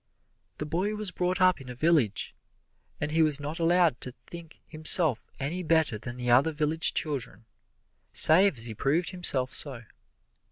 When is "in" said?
1.61-1.69